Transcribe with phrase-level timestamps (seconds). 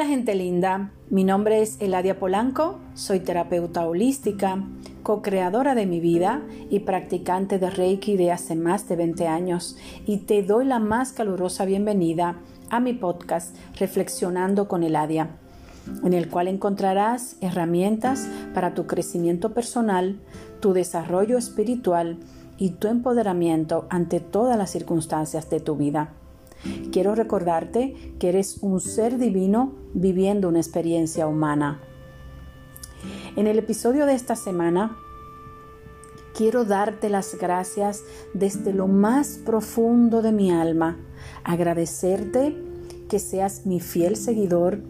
[0.00, 4.64] Hola gente linda, mi nombre es Eladia Polanco, soy terapeuta holística,
[5.02, 9.76] co-creadora de mi vida y practicante de Reiki de hace más de 20 años
[10.06, 12.36] y te doy la más calurosa bienvenida
[12.70, 15.36] a mi podcast Reflexionando con Eladia,
[16.02, 20.18] en el cual encontrarás herramientas para tu crecimiento personal,
[20.60, 22.16] tu desarrollo espiritual
[22.56, 26.14] y tu empoderamiento ante todas las circunstancias de tu vida.
[26.92, 31.80] Quiero recordarte que eres un ser divino viviendo una experiencia humana.
[33.36, 34.96] En el episodio de esta semana,
[36.34, 38.02] quiero darte las gracias
[38.34, 40.98] desde lo más profundo de mi alma,
[41.44, 42.56] agradecerte
[43.08, 44.80] que seas mi fiel seguidor,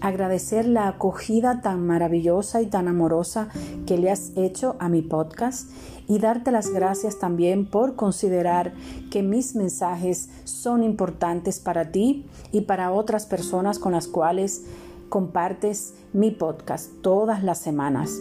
[0.00, 3.48] agradecer la acogida tan maravillosa y tan amorosa
[3.86, 5.70] que le has hecho a mi podcast
[6.08, 8.72] y darte las gracias también por considerar
[9.10, 14.64] que mis mensajes son importantes para ti y para otras personas con las cuales
[15.10, 18.18] compartes mi podcast todas las semanas.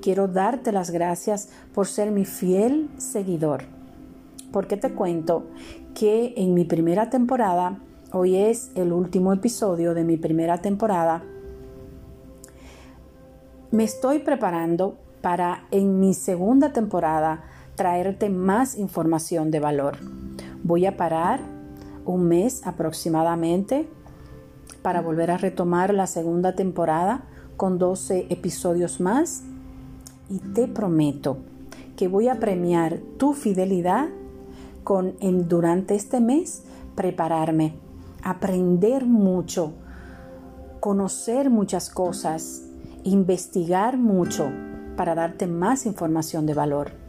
[0.00, 3.64] Quiero darte las gracias por ser mi fiel seguidor.
[4.52, 5.44] Porque te cuento
[5.94, 7.80] que en mi primera temporada,
[8.12, 11.24] hoy es el último episodio de mi primera temporada,
[13.72, 14.96] me estoy preparando
[15.26, 17.42] para en mi segunda temporada
[17.74, 19.96] traerte más información de valor.
[20.62, 21.40] Voy a parar
[22.04, 23.88] un mes aproximadamente
[24.82, 27.24] para volver a retomar la segunda temporada
[27.56, 29.42] con 12 episodios más
[30.30, 31.38] y te prometo
[31.96, 34.06] que voy a premiar tu fidelidad
[34.84, 35.16] con
[35.48, 36.62] durante este mes
[36.94, 37.74] prepararme,
[38.22, 39.72] aprender mucho,
[40.78, 42.62] conocer muchas cosas,
[43.02, 44.52] investigar mucho
[44.96, 47.06] para darte más información de valor.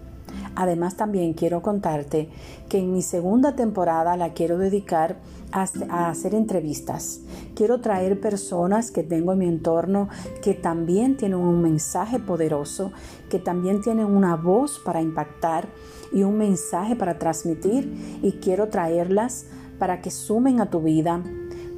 [0.56, 2.30] Además también quiero contarte
[2.68, 5.18] que en mi segunda temporada la quiero dedicar
[5.52, 7.22] a, hacer entrevistas.
[7.56, 10.10] Quiero traer personas que tengo en mi entorno
[10.42, 12.92] que también tienen un mensaje poderoso,
[13.30, 15.68] que también tienen una voz para impactar
[16.12, 19.46] y un mensaje para transmitir y quiero traerlas
[19.80, 21.22] para que sumen a tu vida,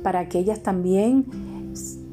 [0.03, 1.25] para que ellas también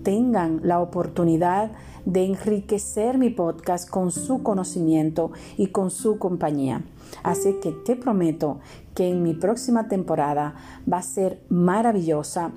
[0.06, 1.72] tengan la oportunidad
[2.04, 6.84] de enriquecer mi podcast con su conocimiento y con su compañía.
[7.24, 8.60] Así que te prometo
[8.94, 10.54] que en mi próxima temporada
[10.90, 12.52] va a ser maravillosa.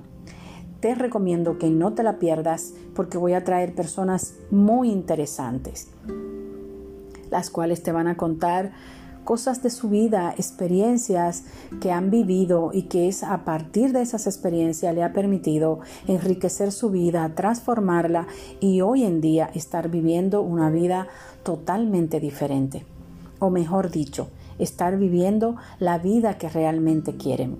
[0.78, 5.90] Te recomiendo que no te la pierdas porque voy a traer personas muy interesantes,
[7.32, 8.70] las cuales te van a contar
[9.24, 11.44] cosas de su vida, experiencias
[11.80, 16.72] que han vivido y que es a partir de esas experiencias le ha permitido enriquecer
[16.72, 18.26] su vida, transformarla
[18.60, 21.08] y hoy en día estar viviendo una vida
[21.42, 22.84] totalmente diferente.
[23.38, 27.56] O mejor dicho, estar viviendo la vida que realmente quieren.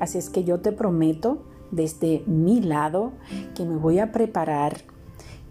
[0.00, 3.12] Así es que yo te prometo desde mi lado
[3.54, 4.91] que me voy a preparar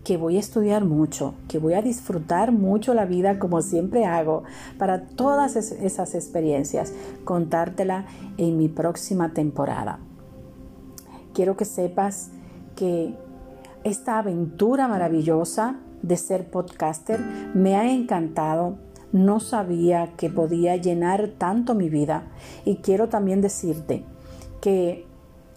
[0.03, 4.43] que voy a estudiar mucho, que voy a disfrutar mucho la vida como siempre hago
[4.77, 8.05] para todas esas experiencias, contártela
[8.37, 9.99] en mi próxima temporada.
[11.33, 12.31] Quiero que sepas
[12.75, 13.15] que
[13.83, 17.19] esta aventura maravillosa de ser podcaster
[17.53, 18.77] me ha encantado.
[19.11, 22.23] No sabía que podía llenar tanto mi vida
[22.65, 24.05] y quiero también decirte
[24.61, 25.05] que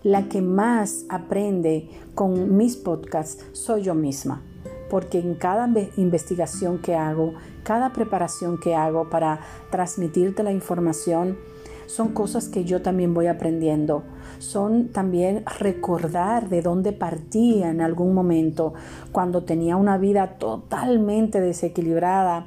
[0.04, 4.42] la que más aprende con mis podcasts soy yo misma,
[4.90, 7.32] porque en cada investigación que hago,
[7.64, 11.38] cada preparación que hago para transmitirte la información,
[11.86, 14.04] son cosas que yo también voy aprendiendo.
[14.38, 18.74] Son también recordar de dónde partía en algún momento,
[19.12, 22.44] cuando tenía una vida totalmente desequilibrada,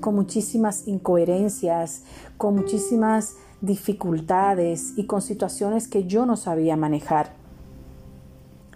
[0.00, 2.02] con muchísimas incoherencias,
[2.36, 7.32] con muchísimas dificultades y con situaciones que yo no sabía manejar.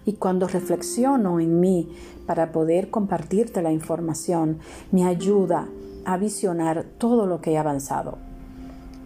[0.04, 1.88] Y cuando reflexiono en mí
[2.26, 4.58] para poder compartirte la información,
[4.90, 5.68] me ayuda
[6.04, 8.16] a visionar todo lo que he avanzado.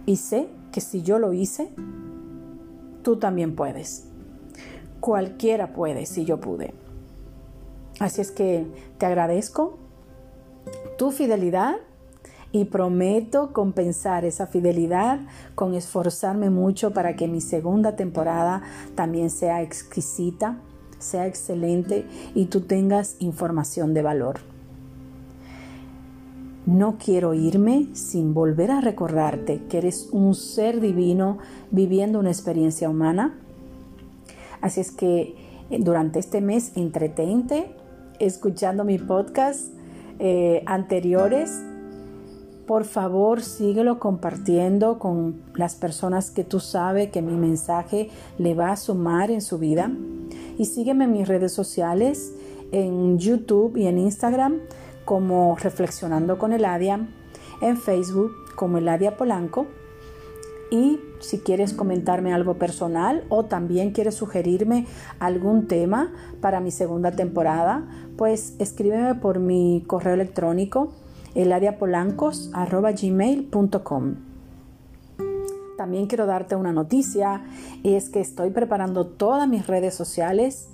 [0.05, 1.69] Y sé que si yo lo hice,
[3.03, 4.05] tú también puedes.
[4.99, 6.73] Cualquiera puede si yo pude.
[7.99, 8.65] Así es que
[8.97, 9.77] te agradezco
[10.97, 11.75] tu fidelidad
[12.53, 15.19] y prometo compensar esa fidelidad
[15.55, 18.61] con esforzarme mucho para que mi segunda temporada
[18.95, 20.59] también sea exquisita,
[20.99, 22.05] sea excelente
[22.35, 24.39] y tú tengas información de valor.
[26.67, 31.39] No quiero irme sin volver a recordarte que eres un ser divino
[31.71, 33.33] viviendo una experiencia humana.
[34.61, 35.35] Así es que
[35.71, 37.75] eh, durante este mes entretente
[38.19, 39.73] escuchando mi podcast
[40.19, 41.63] eh, anteriores
[42.65, 48.71] por favor, síguelo compartiendo con las personas que tú sabes que mi mensaje le va
[48.71, 49.91] a sumar en su vida.
[50.57, 52.33] Y sígueme en mis redes sociales,
[52.71, 54.61] en YouTube y en Instagram
[55.03, 57.07] como Reflexionando con Eladia,
[57.61, 59.67] en Facebook como Eladia Polanco.
[60.71, 64.87] Y si quieres comentarme algo personal o también quieres sugerirme
[65.19, 67.87] algún tema para mi segunda temporada,
[68.17, 70.93] pues escríbeme por mi correo electrónico
[71.35, 74.15] eladiapolancos.gmail.com
[75.77, 77.43] También quiero darte una noticia,
[77.83, 80.69] es que estoy preparando todas mis redes sociales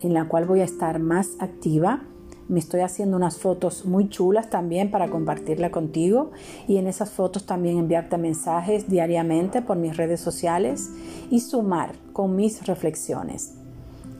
[0.00, 2.02] en la cual voy a estar más activa.
[2.48, 6.32] Me estoy haciendo unas fotos muy chulas también para compartirla contigo
[6.66, 10.90] y en esas fotos también enviarte mensajes diariamente por mis redes sociales
[11.30, 13.54] y sumar con mis reflexiones.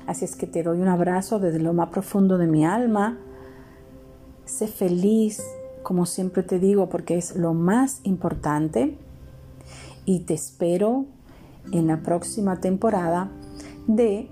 [0.06, 3.18] Así es que te doy un abrazo desde lo más profundo de mi alma
[4.44, 5.42] Sé feliz,
[5.82, 8.96] como siempre te digo, porque es lo más importante.
[10.04, 11.06] Y te espero
[11.72, 13.30] en la próxima temporada
[13.86, 14.28] de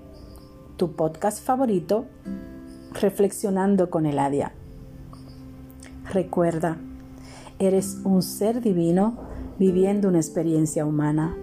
[0.77, 2.05] tu podcast favorito,
[2.93, 4.51] Reflexionando con Eladia.
[6.11, 6.77] Recuerda,
[7.57, 9.17] eres un ser divino
[9.57, 11.37] viviendo una experiencia humana.